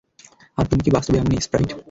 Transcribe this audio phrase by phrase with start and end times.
[0.57, 1.71] আর তুমি কি বাস্তবে এমনই, স্প্রাইট?